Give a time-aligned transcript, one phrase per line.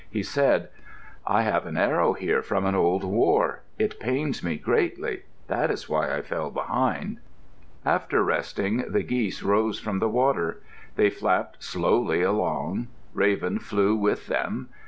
[0.09, 0.69] He said,
[1.27, 3.61] "I have an arrow here from an old war.
[3.77, 5.25] It pains me greatly.
[5.47, 7.19] That is why I fell behind."
[7.85, 10.59] After resting, the geese rose from the water.
[10.95, 12.87] They flapped slowly along.
[13.13, 14.69] Raven flew with them.